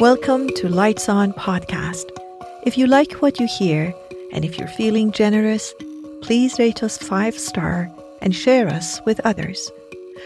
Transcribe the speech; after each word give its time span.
Welcome 0.00 0.48
to 0.54 0.66
Lights 0.66 1.10
On 1.10 1.34
Podcast. 1.34 2.08
If 2.64 2.78
you 2.78 2.86
like 2.86 3.12
what 3.20 3.38
you 3.38 3.46
hear, 3.46 3.94
and 4.32 4.46
if 4.46 4.56
you're 4.56 4.66
feeling 4.66 5.12
generous, 5.12 5.74
please 6.22 6.58
rate 6.58 6.82
us 6.82 6.96
five 6.96 7.38
star 7.38 7.90
and 8.22 8.34
share 8.34 8.66
us 8.68 8.98
with 9.04 9.20
others. 9.26 9.70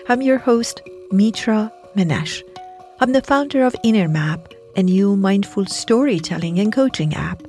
I'm 0.09 0.23
your 0.23 0.39
host, 0.39 0.81
Mitra 1.11 1.73
Manesh. 1.97 2.41
I'm 3.01 3.11
the 3.15 3.23
founder 3.23 3.65
of 3.65 3.75
Inner 3.83 4.07
Map, 4.07 4.55
a 4.77 4.83
new 4.85 5.17
mindful 5.17 5.67
storytelling 5.67 6.61
and 6.61 6.73
coaching 6.73 7.13
app. 7.15 7.43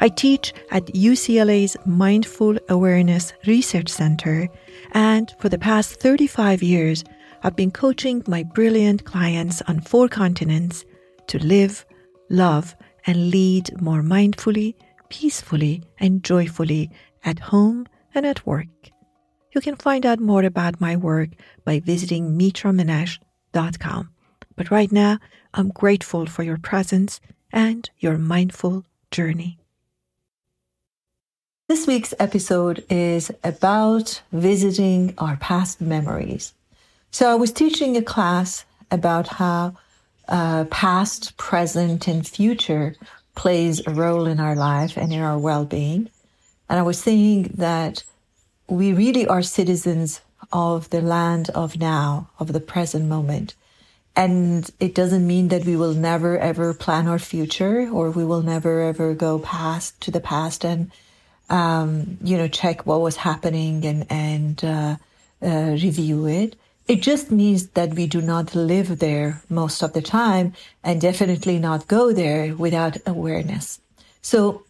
I 0.00 0.08
teach 0.08 0.52
at 0.72 0.86
UCLA's 0.86 1.76
Mindful 1.86 2.58
Awareness 2.68 3.32
Research 3.46 3.90
Center, 3.90 4.48
and 4.90 5.32
for 5.38 5.48
the 5.48 5.56
past 5.56 6.00
35 6.00 6.64
years, 6.64 7.04
I've 7.44 7.54
been 7.54 7.70
coaching 7.70 8.24
my 8.26 8.42
brilliant 8.42 9.04
clients 9.04 9.62
on 9.68 9.78
four 9.78 10.08
continents 10.08 10.84
to 11.30 11.38
live, 11.38 11.86
love, 12.28 12.76
and 13.06 13.30
lead 13.30 13.80
more 13.80 14.02
mindfully, 14.02 14.74
peacefully, 15.08 15.82
and 15.98 16.22
joyfully 16.22 16.90
at 17.24 17.38
home 17.38 17.86
and 18.14 18.26
at 18.26 18.44
work. 18.46 18.66
You 19.52 19.60
can 19.60 19.76
find 19.76 20.06
out 20.06 20.20
more 20.20 20.44
about 20.44 20.80
my 20.80 20.96
work 20.96 21.30
by 21.64 21.80
visiting 21.80 22.38
mitramanesh.com. 22.38 24.10
But 24.56 24.70
right 24.70 24.92
now, 24.92 25.18
I'm 25.54 25.70
grateful 25.70 26.26
for 26.26 26.42
your 26.42 26.58
presence 26.58 27.20
and 27.52 27.88
your 27.98 28.18
mindful 28.18 28.84
journey. 29.10 29.58
This 31.68 31.86
week's 31.86 32.14
episode 32.18 32.84
is 32.90 33.30
about 33.44 34.22
visiting 34.32 35.14
our 35.18 35.36
past 35.36 35.80
memories. 35.80 36.54
So 37.12 37.30
I 37.30 37.36
was 37.36 37.52
teaching 37.52 37.96
a 37.96 38.02
class 38.02 38.64
about 38.90 39.28
how 39.28 39.74
uh, 40.30 40.64
past, 40.64 41.36
present, 41.36 42.08
and 42.08 42.26
future 42.26 42.94
plays 43.34 43.86
a 43.86 43.90
role 43.90 44.26
in 44.26 44.40
our 44.40 44.56
life 44.56 44.96
and 44.96 45.12
in 45.12 45.20
our 45.20 45.38
well-being. 45.38 46.08
And 46.68 46.78
I 46.78 46.82
was 46.82 46.98
saying 46.98 47.54
that 47.56 48.04
we 48.68 48.92
really 48.92 49.26
are 49.26 49.42
citizens 49.42 50.20
of 50.52 50.88
the 50.90 51.00
land 51.00 51.50
of 51.50 51.78
now, 51.78 52.30
of 52.38 52.52
the 52.52 52.60
present 52.60 53.06
moment. 53.06 53.54
And 54.16 54.68
it 54.80 54.94
doesn't 54.94 55.26
mean 55.26 55.48
that 55.48 55.64
we 55.64 55.76
will 55.76 55.94
never 55.94 56.38
ever 56.38 56.74
plan 56.74 57.06
our 57.08 57.18
future 57.18 57.88
or 57.90 58.10
we 58.10 58.24
will 58.24 58.42
never 58.42 58.82
ever 58.82 59.14
go 59.14 59.38
past 59.38 60.00
to 60.02 60.10
the 60.10 60.20
past 60.20 60.64
and, 60.64 60.90
um, 61.48 62.18
you 62.22 62.36
know, 62.36 62.48
check 62.48 62.86
what 62.86 63.00
was 63.00 63.16
happening 63.16 63.84
and, 63.84 64.06
and, 64.10 64.64
uh, 64.64 64.96
uh, 65.42 65.70
review 65.70 66.26
it. 66.26 66.56
It 66.90 67.02
just 67.02 67.30
means 67.30 67.68
that 67.78 67.94
we 67.94 68.08
do 68.08 68.20
not 68.20 68.56
live 68.56 68.98
there 68.98 69.42
most 69.48 69.80
of 69.80 69.92
the 69.92 70.02
time 70.02 70.54
and 70.82 71.00
definitely 71.00 71.60
not 71.60 71.86
go 71.86 72.12
there 72.12 72.52
without 72.56 72.96
awareness. 73.06 73.78
So 74.22 74.64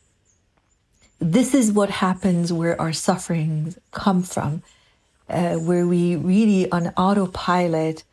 this 1.19 1.55
is 1.55 1.73
what 1.73 1.89
happens 1.89 2.53
where 2.53 2.79
our 2.79 2.93
sufferings 2.93 3.79
come 3.93 4.23
from, 4.23 4.63
uh, 5.31 5.55
where 5.55 5.87
we 5.87 6.15
really 6.15 6.71
on 6.71 6.89
autopilot 6.89 8.05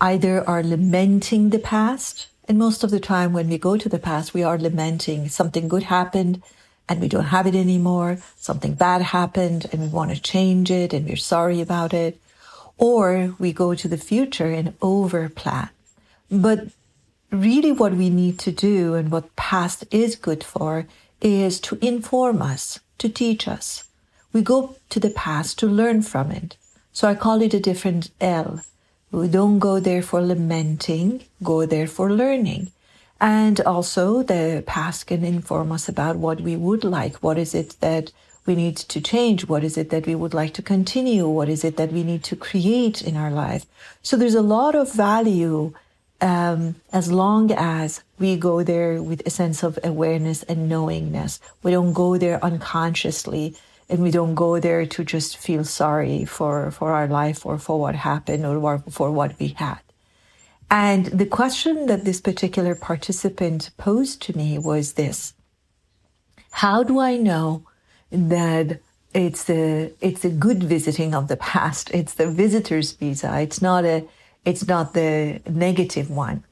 either 0.00 0.42
are 0.48 0.64
lamenting 0.64 1.50
the 1.50 1.60
past. 1.60 2.26
And 2.48 2.58
most 2.58 2.82
of 2.82 2.90
the 2.90 2.98
time 2.98 3.32
when 3.32 3.48
we 3.48 3.58
go 3.58 3.76
to 3.76 3.88
the 3.88 4.00
past, 4.00 4.34
we 4.34 4.42
are 4.42 4.58
lamenting 4.58 5.28
something 5.28 5.68
good 5.68 5.84
happened 5.84 6.42
and 6.88 7.00
we 7.00 7.06
don't 7.06 7.26
have 7.26 7.46
it 7.46 7.54
anymore. 7.54 8.18
Something 8.38 8.74
bad 8.74 9.02
happened 9.02 9.66
and 9.70 9.82
we 9.82 9.86
want 9.86 10.10
to 10.10 10.20
change 10.20 10.68
it 10.68 10.92
and 10.92 11.06
we're 11.06 11.14
sorry 11.14 11.60
about 11.60 11.94
it. 11.94 12.18
Or 12.78 13.34
we 13.38 13.52
go 13.52 13.74
to 13.74 13.88
the 13.88 13.96
future 13.96 14.50
and 14.52 14.78
overplan. 14.80 15.70
But 16.30 16.68
really 17.30 17.72
what 17.72 17.94
we 17.94 18.10
need 18.10 18.38
to 18.40 18.52
do 18.52 18.94
and 18.94 19.10
what 19.10 19.34
past 19.36 19.84
is 19.90 20.16
good 20.16 20.44
for 20.44 20.86
is 21.20 21.60
to 21.60 21.78
inform 21.80 22.42
us, 22.42 22.80
to 22.98 23.08
teach 23.08 23.48
us. 23.48 23.84
We 24.32 24.42
go 24.42 24.76
to 24.90 25.00
the 25.00 25.10
past 25.10 25.58
to 25.60 25.66
learn 25.66 26.02
from 26.02 26.30
it. 26.30 26.56
So 26.92 27.08
I 27.08 27.14
call 27.14 27.40
it 27.40 27.54
a 27.54 27.60
different 27.60 28.10
L. 28.20 28.60
We 29.10 29.28
don't 29.28 29.58
go 29.58 29.78
there 29.78 30.02
for 30.02 30.20
lamenting, 30.22 31.24
go 31.42 31.66
there 31.66 31.86
for 31.86 32.10
learning. 32.10 32.72
And 33.20 33.60
also 33.60 34.22
the 34.22 34.64
past 34.66 35.06
can 35.06 35.24
inform 35.24 35.70
us 35.70 35.88
about 35.88 36.16
what 36.16 36.40
we 36.40 36.56
would 36.56 36.82
like. 36.82 37.16
What 37.16 37.38
is 37.38 37.54
it 37.54 37.76
that 37.80 38.10
we 38.46 38.54
need 38.54 38.76
to 38.76 39.00
change? 39.00 39.46
What 39.46 39.64
is 39.64 39.76
it 39.76 39.90
that 39.90 40.06
we 40.06 40.14
would 40.14 40.34
like 40.34 40.54
to 40.54 40.62
continue? 40.62 41.28
What 41.28 41.48
is 41.48 41.64
it 41.64 41.76
that 41.76 41.92
we 41.92 42.02
need 42.02 42.24
to 42.24 42.36
create 42.36 43.02
in 43.02 43.16
our 43.16 43.30
life? 43.30 43.66
So 44.02 44.16
there's 44.16 44.34
a 44.34 44.42
lot 44.42 44.74
of 44.74 44.92
value 44.92 45.74
um, 46.20 46.76
as 46.92 47.10
long 47.10 47.50
as 47.52 48.02
we 48.18 48.36
go 48.36 48.62
there 48.62 49.02
with 49.02 49.22
a 49.26 49.30
sense 49.30 49.62
of 49.62 49.78
awareness 49.82 50.42
and 50.44 50.68
knowingness. 50.68 51.40
We 51.62 51.72
don't 51.72 51.92
go 51.92 52.16
there 52.16 52.42
unconsciously 52.44 53.54
and 53.88 54.00
we 54.02 54.10
don't 54.10 54.34
go 54.34 54.58
there 54.58 54.86
to 54.86 55.04
just 55.04 55.36
feel 55.36 55.64
sorry 55.64 56.24
for, 56.24 56.70
for 56.70 56.92
our 56.92 57.08
life 57.08 57.44
or 57.44 57.58
for 57.58 57.78
what 57.78 57.94
happened 57.94 58.46
or 58.46 58.78
for 58.88 59.10
what 59.10 59.38
we 59.38 59.48
had. 59.48 59.80
And 60.70 61.06
the 61.06 61.26
question 61.26 61.86
that 61.86 62.04
this 62.04 62.20
particular 62.20 62.74
participant 62.74 63.70
posed 63.76 64.22
to 64.22 64.36
me 64.36 64.58
was 64.58 64.94
this. 64.94 65.34
How 66.52 66.82
do 66.82 66.98
I 66.98 67.16
know 67.16 67.64
that 68.12 68.80
it's 69.12 69.50
a, 69.50 69.92
it's 70.00 70.24
a 70.24 70.30
good 70.30 70.62
visiting 70.62 71.14
of 71.14 71.28
the 71.28 71.36
past? 71.36 71.90
It's 71.92 72.14
the 72.14 72.30
visitor's 72.30 72.92
visa. 72.92 73.40
It's 73.40 73.60
not 73.60 73.84
a, 73.84 74.04
it's 74.44 74.66
not 74.66 74.94
the 74.94 75.40
negative 75.48 76.10
one. 76.10 76.44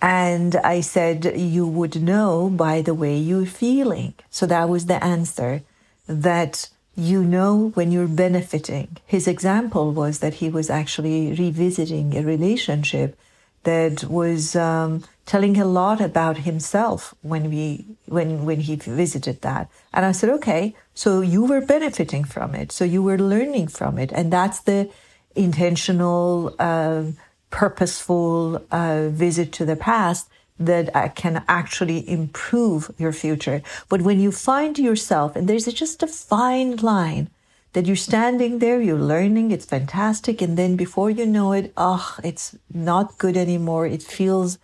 And 0.00 0.56
I 0.56 0.80
said, 0.80 1.32
you 1.36 1.66
would 1.66 2.02
know 2.02 2.50
by 2.50 2.82
the 2.82 2.94
way 2.94 3.16
you're 3.16 3.46
feeling. 3.46 4.14
So 4.30 4.46
that 4.46 4.68
was 4.68 4.86
the 4.86 5.02
answer 5.02 5.62
that 6.06 6.68
you 6.96 7.24
know 7.24 7.70
when 7.74 7.90
you're 7.90 8.06
benefiting. 8.06 8.98
His 9.06 9.26
example 9.26 9.92
was 9.92 10.18
that 10.20 10.34
he 10.34 10.48
was 10.48 10.70
actually 10.70 11.32
revisiting 11.34 12.16
a 12.16 12.22
relationship 12.22 13.18
that 13.64 14.04
was 14.04 14.54
um, 14.54 15.02
telling 15.26 15.56
a 15.58 15.64
lot 15.64 16.00
about 16.00 16.38
himself 16.38 17.14
when 17.22 17.50
we 17.50 17.84
when 18.06 18.44
when 18.44 18.60
he 18.60 18.76
visited 18.76 19.40
that 19.42 19.70
and 19.92 20.04
i 20.04 20.12
said 20.12 20.28
okay 20.28 20.74
so 20.92 21.20
you 21.20 21.44
were 21.44 21.60
benefiting 21.60 22.24
from 22.24 22.54
it 22.54 22.70
so 22.70 22.84
you 22.84 23.02
were 23.02 23.18
learning 23.18 23.66
from 23.66 23.98
it 23.98 24.12
and 24.12 24.32
that's 24.32 24.60
the 24.60 24.88
intentional, 25.34 26.54
uh, 26.58 27.04
purposeful 27.50 28.64
uh, 28.70 29.08
visit 29.08 29.52
to 29.52 29.64
the 29.64 29.76
past 29.76 30.28
that 30.58 30.94
uh, 30.94 31.08
can 31.08 31.44
actually 31.48 32.08
improve 32.08 32.90
your 32.98 33.12
future. 33.12 33.62
But 33.88 34.02
when 34.02 34.20
you 34.20 34.30
find 34.30 34.78
yourself, 34.78 35.36
and 35.36 35.48
there's 35.48 35.66
just 35.66 36.02
a 36.02 36.06
fine 36.06 36.76
line 36.76 37.30
that 37.72 37.86
you're 37.86 37.96
standing 37.96 38.60
there, 38.60 38.80
you're 38.80 38.98
learning, 38.98 39.50
it's 39.50 39.64
fantastic, 39.64 40.40
and 40.40 40.56
then 40.56 40.76
before 40.76 41.10
you 41.10 41.26
know 41.26 41.52
it, 41.52 41.72
oh, 41.76 42.16
it's 42.22 42.56
not 42.72 43.18
good 43.18 43.36
anymore. 43.36 43.86
It 43.86 44.02
feels 44.02 44.58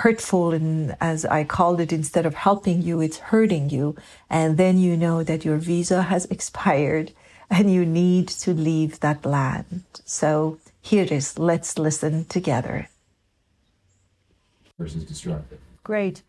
hurtful, 0.00 0.52
and 0.52 0.94
as 1.00 1.24
I 1.24 1.44
called 1.44 1.80
it, 1.80 1.90
instead 1.90 2.26
of 2.26 2.34
helping 2.34 2.82
you, 2.82 3.00
it's 3.00 3.16
hurting 3.16 3.70
you. 3.70 3.96
And 4.28 4.58
then 4.58 4.78
you 4.78 4.94
know 4.94 5.22
that 5.22 5.44
your 5.44 5.56
visa 5.56 6.02
has 6.02 6.26
expired 6.36 7.12
and 7.48 7.72
you 7.72 7.86
need 7.86 8.28
to 8.28 8.52
leave 8.52 9.00
that 9.00 9.24
land. 9.24 9.84
So 10.04 10.58
here 10.82 11.04
it 11.04 11.12
is. 11.12 11.38
Let's 11.38 11.78
listen 11.78 12.26
together. 12.26 12.88
Versus 14.78 15.04
destructive. 15.04 15.60
Great. 15.82 16.22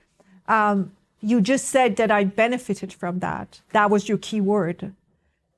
Um, 0.47 0.93
you 1.19 1.41
just 1.41 1.65
said 1.67 1.97
that 1.97 2.11
I 2.11 2.23
benefited 2.23 2.93
from 2.93 3.19
that. 3.19 3.59
That 3.73 3.89
was 3.89 4.07
your 4.07 4.17
key 4.17 4.39
word. 4.39 4.93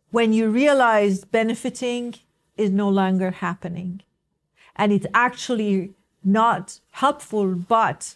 When 0.09 0.33
you 0.33 0.49
realize 0.49 1.25
benefiting 1.25 2.15
is 2.57 2.71
no 2.71 2.89
longer 2.89 3.29
happening 3.29 4.01
and 4.75 4.91
it's 4.91 5.05
actually 5.13 5.93
not 6.23 6.79
helpful, 6.91 7.55
but 7.55 8.15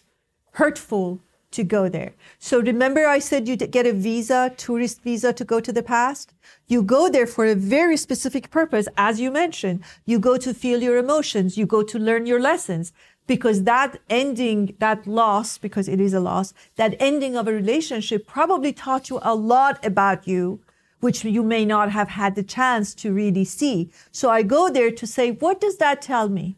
hurtful 0.52 1.20
to 1.54 1.64
go 1.64 1.88
there. 1.88 2.12
So 2.38 2.60
remember 2.60 3.06
I 3.06 3.20
said 3.20 3.48
you 3.48 3.56
get 3.56 3.86
a 3.86 3.92
visa, 3.92 4.52
tourist 4.56 5.02
visa 5.02 5.32
to 5.32 5.44
go 5.44 5.60
to 5.60 5.72
the 5.72 5.82
past? 5.82 6.34
You 6.66 6.82
go 6.82 7.08
there 7.08 7.26
for 7.26 7.46
a 7.46 7.54
very 7.54 7.96
specific 7.96 8.50
purpose, 8.50 8.88
as 8.96 9.20
you 9.20 9.30
mentioned. 9.30 9.84
You 10.04 10.18
go 10.18 10.36
to 10.36 10.52
feel 10.52 10.82
your 10.82 10.98
emotions. 10.98 11.56
You 11.56 11.66
go 11.66 11.82
to 11.84 11.98
learn 11.98 12.26
your 12.26 12.40
lessons 12.40 12.92
because 13.26 13.62
that 13.62 13.98
ending, 14.10 14.74
that 14.80 15.06
loss, 15.06 15.56
because 15.56 15.88
it 15.88 16.00
is 16.00 16.12
a 16.12 16.20
loss, 16.20 16.52
that 16.76 16.96
ending 17.00 17.36
of 17.36 17.48
a 17.48 17.52
relationship 17.52 18.26
probably 18.26 18.72
taught 18.72 19.08
you 19.08 19.18
a 19.22 19.34
lot 19.34 19.84
about 19.84 20.26
you, 20.26 20.60
which 21.00 21.24
you 21.24 21.42
may 21.42 21.64
not 21.64 21.90
have 21.90 22.08
had 22.08 22.34
the 22.34 22.42
chance 22.42 22.94
to 22.94 23.12
really 23.12 23.44
see. 23.44 23.90
So 24.10 24.28
I 24.28 24.42
go 24.42 24.68
there 24.68 24.90
to 24.90 25.06
say, 25.06 25.30
what 25.30 25.60
does 25.60 25.76
that 25.78 26.02
tell 26.02 26.28
me? 26.28 26.56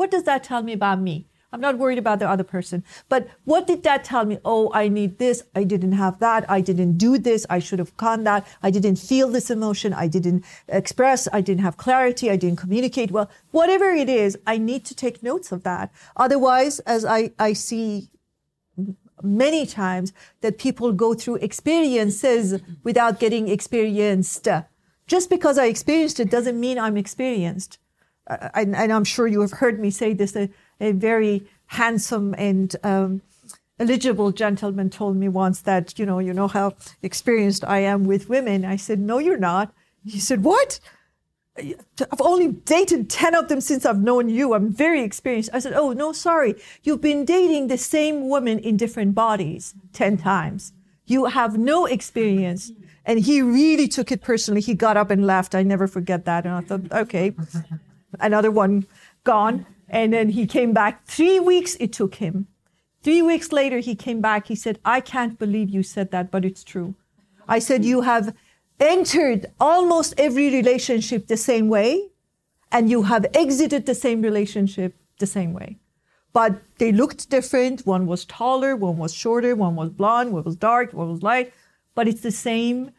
What 0.00 0.10
does 0.10 0.22
that 0.22 0.42
tell 0.42 0.62
me 0.62 0.72
about 0.72 0.98
me? 0.98 1.26
I'm 1.52 1.60
not 1.60 1.76
worried 1.76 1.98
about 1.98 2.20
the 2.20 2.30
other 2.30 2.42
person. 2.42 2.84
But 3.10 3.28
what 3.44 3.66
did 3.66 3.82
that 3.82 4.02
tell 4.02 4.24
me? 4.24 4.38
Oh, 4.46 4.70
I 4.72 4.88
need 4.88 5.18
this. 5.18 5.42
I 5.54 5.62
didn't 5.62 5.92
have 5.92 6.20
that. 6.20 6.50
I 6.50 6.62
didn't 6.62 6.96
do 6.96 7.18
this. 7.18 7.44
I 7.50 7.58
should 7.58 7.80
have 7.80 7.94
done 7.98 8.24
that. 8.24 8.46
I 8.62 8.70
didn't 8.70 8.96
feel 8.96 9.28
this 9.28 9.50
emotion. 9.50 9.92
I 9.92 10.06
didn't 10.06 10.42
express. 10.68 11.28
I 11.34 11.42
didn't 11.42 11.60
have 11.60 11.76
clarity. 11.76 12.30
I 12.30 12.36
didn't 12.36 12.60
communicate 12.60 13.10
well. 13.10 13.28
Whatever 13.50 13.90
it 13.90 14.08
is, 14.08 14.38
I 14.46 14.56
need 14.56 14.86
to 14.86 14.94
take 14.94 15.22
notes 15.22 15.52
of 15.52 15.64
that. 15.64 15.92
Otherwise, 16.16 16.78
as 16.94 17.04
I, 17.04 17.32
I 17.38 17.52
see 17.52 18.08
many 19.22 19.66
times 19.66 20.14
that 20.40 20.56
people 20.56 20.92
go 20.92 21.12
through 21.12 21.44
experiences 21.48 22.58
without 22.84 23.20
getting 23.20 23.48
experienced. 23.48 24.48
Just 25.06 25.28
because 25.28 25.58
I 25.58 25.66
experienced 25.66 26.20
it 26.20 26.30
doesn't 26.30 26.58
mean 26.58 26.78
I'm 26.78 26.96
experienced. 26.96 27.76
And, 28.54 28.76
and, 28.76 28.92
I'm 28.92 29.04
sure 29.04 29.26
you 29.26 29.40
have 29.40 29.52
heard 29.52 29.80
me 29.80 29.90
say 29.90 30.14
this. 30.14 30.36
A, 30.36 30.48
a 30.80 30.92
very 30.92 31.46
handsome 31.66 32.34
and 32.38 32.74
um, 32.84 33.22
eligible 33.78 34.30
gentleman 34.30 34.90
told 34.90 35.16
me 35.16 35.28
once 35.28 35.62
that, 35.62 35.98
you 35.98 36.06
know, 36.06 36.18
you 36.18 36.32
know 36.32 36.48
how 36.48 36.74
experienced 37.02 37.64
I 37.64 37.80
am 37.80 38.04
with 38.04 38.28
women. 38.28 38.64
I 38.64 38.76
said, 38.76 39.00
no, 39.00 39.18
you're 39.18 39.36
not. 39.36 39.72
He 40.04 40.20
said, 40.20 40.44
what? 40.44 40.80
I've 41.58 42.20
only 42.20 42.48
dated 42.48 43.10
10 43.10 43.34
of 43.34 43.48
them 43.48 43.60
since 43.60 43.84
I've 43.84 44.00
known 44.00 44.28
you. 44.28 44.54
I'm 44.54 44.72
very 44.72 45.02
experienced. 45.02 45.50
I 45.52 45.58
said, 45.58 45.74
Oh, 45.74 45.92
no, 45.92 46.12
sorry. 46.12 46.54
You've 46.82 47.00
been 47.00 47.24
dating 47.24 47.66
the 47.66 47.76
same 47.76 48.28
woman 48.28 48.58
in 48.58 48.76
different 48.76 49.14
bodies 49.14 49.74
10 49.92 50.18
times. 50.18 50.72
You 51.06 51.26
have 51.26 51.58
no 51.58 51.86
experience. 51.86 52.72
And 53.04 53.18
he 53.18 53.42
really 53.42 53.88
took 53.88 54.12
it 54.12 54.22
personally. 54.22 54.60
He 54.60 54.74
got 54.74 54.96
up 54.96 55.10
and 55.10 55.26
left. 55.26 55.54
I 55.54 55.62
never 55.62 55.86
forget 55.86 56.24
that. 56.24 56.46
And 56.46 56.54
I 56.54 56.60
thought, 56.60 56.92
okay, 56.92 57.34
another 58.18 58.50
one 58.50 58.86
gone. 59.24 59.66
And 59.88 60.12
then 60.12 60.30
he 60.30 60.46
came 60.46 60.72
back. 60.72 61.04
Three 61.06 61.40
weeks 61.40 61.76
it 61.80 61.92
took 61.92 62.16
him. 62.16 62.46
Three 63.02 63.22
weeks 63.22 63.50
later, 63.50 63.78
he 63.78 63.94
came 63.94 64.20
back. 64.20 64.46
He 64.46 64.54
said, 64.54 64.78
I 64.84 65.00
can't 65.00 65.38
believe 65.38 65.70
you 65.70 65.82
said 65.82 66.10
that, 66.10 66.30
but 66.30 66.44
it's 66.44 66.62
true. 66.62 66.94
I 67.48 67.58
said, 67.58 67.84
You 67.84 68.02
have 68.02 68.34
entered 68.78 69.46
almost 69.58 70.14
every 70.18 70.50
relationship 70.50 71.26
the 71.26 71.36
same 71.36 71.68
way, 71.68 72.10
and 72.70 72.90
you 72.90 73.02
have 73.02 73.26
exited 73.34 73.86
the 73.86 73.94
same 73.94 74.22
relationship 74.22 74.94
the 75.18 75.26
same 75.26 75.52
way. 75.52 75.78
But 76.32 76.60
they 76.78 76.92
looked 76.92 77.30
different. 77.30 77.86
One 77.86 78.06
was 78.06 78.24
taller, 78.26 78.76
one 78.76 78.98
was 78.98 79.14
shorter, 79.14 79.56
one 79.56 79.76
was 79.76 79.90
blonde, 79.90 80.32
one 80.32 80.44
was 80.44 80.56
dark, 80.56 80.92
one 80.92 81.10
was 81.10 81.22
light, 81.22 81.52
but 81.94 82.06
it's 82.06 82.20
the 82.20 82.30
same 82.30 82.92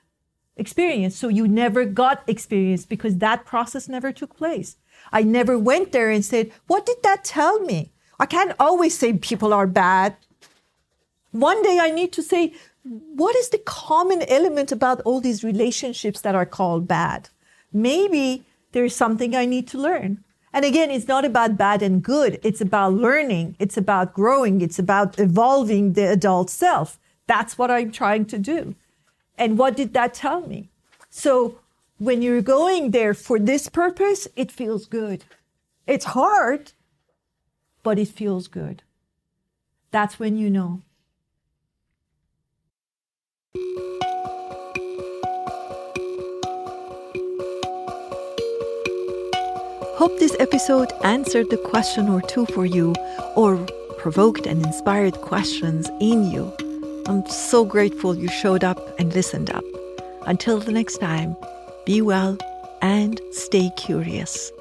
experience. 0.55 1.15
So 1.15 1.27
you 1.27 1.47
never 1.47 1.85
got 1.85 2.23
experience 2.27 2.85
because 2.85 3.17
that 3.17 3.45
process 3.45 3.87
never 3.89 4.11
took 4.11 4.35
place. 4.35 4.77
I 5.11 5.23
never 5.23 5.57
went 5.57 5.91
there 5.91 6.09
and 6.09 6.23
said, 6.23 6.51
What 6.67 6.85
did 6.85 6.97
that 7.03 7.23
tell 7.23 7.59
me? 7.61 7.91
I 8.19 8.25
can't 8.25 8.55
always 8.59 8.97
say 8.97 9.13
people 9.13 9.53
are 9.53 9.67
bad. 9.67 10.15
One 11.31 11.63
day 11.63 11.79
I 11.79 11.91
need 11.91 12.11
to 12.13 12.21
say, 12.21 12.53
what 12.83 13.35
is 13.35 13.49
the 13.49 13.59
common 13.59 14.23
element 14.23 14.71
about 14.71 15.01
all 15.01 15.21
these 15.21 15.43
relationships 15.43 16.21
that 16.21 16.35
are 16.35 16.45
called 16.45 16.87
bad? 16.87 17.29
Maybe 17.71 18.43
there's 18.71 18.95
something 18.95 19.35
I 19.35 19.45
need 19.45 19.67
to 19.69 19.77
learn. 19.77 20.23
And 20.53 20.65
again, 20.65 20.91
it's 20.91 21.07
not 21.07 21.23
about 21.23 21.57
bad 21.57 21.81
and 21.81 22.03
good. 22.03 22.39
It's 22.43 22.59
about 22.59 22.93
learning. 22.93 23.55
It's 23.59 23.77
about 23.77 24.13
growing. 24.13 24.61
It's 24.61 24.79
about 24.79 25.19
evolving 25.19 25.93
the 25.93 26.11
adult 26.11 26.49
self. 26.49 26.99
That's 27.27 27.57
what 27.57 27.71
I'm 27.71 27.91
trying 27.91 28.25
to 28.25 28.37
do. 28.37 28.75
And 29.37 29.57
what 29.57 29.75
did 29.75 29.93
that 29.93 30.13
tell 30.13 30.41
me? 30.41 30.69
So 31.09 31.59
when 31.97 32.21
you're 32.21 32.41
going 32.41 32.91
there 32.91 33.13
for 33.13 33.37
this 33.37 33.69
purpose, 33.69 34.27
it 34.35 34.51
feels 34.51 34.85
good. 34.85 35.25
It's 35.87 36.05
hard, 36.05 36.73
but 37.83 37.99
it 37.99 38.07
feels 38.07 38.47
good. 38.47 38.83
That's 39.91 40.19
when 40.19 40.37
you 40.37 40.49
know. 40.49 40.81
Hope 50.01 50.17
this 50.17 50.35
episode 50.39 50.91
answered 51.03 51.51
the 51.51 51.57
question 51.57 52.09
or 52.09 52.21
two 52.21 52.47
for 52.47 52.65
you 52.65 52.95
or 53.35 53.57
provoked 53.99 54.47
and 54.47 54.65
inspired 54.65 55.13
questions 55.21 55.89
in 55.99 56.31
you. 56.31 56.51
I'm 57.07 57.25
so 57.27 57.65
grateful 57.65 58.15
you 58.15 58.27
showed 58.27 58.63
up 58.63 58.77
and 58.99 59.13
listened 59.13 59.49
up. 59.49 59.63
Until 60.27 60.59
the 60.59 60.71
next 60.71 60.97
time, 60.97 61.35
be 61.85 62.01
well 62.01 62.37
and 62.81 63.19
stay 63.31 63.71
curious. 63.75 64.51